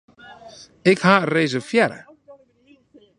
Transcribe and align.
Ik 0.91 0.99
ha 1.07 1.15
reservearre. 1.33 1.99